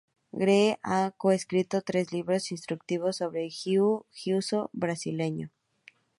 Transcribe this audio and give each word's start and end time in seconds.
Gracie 0.33 0.79
ha 0.81 1.11
co-escrito 1.15 1.83
tres 1.83 2.11
libros 2.11 2.49
instructivos 2.51 3.17
sobre 3.17 3.47
jiu-jitsu 3.51 4.67
brasileño. 4.73 5.51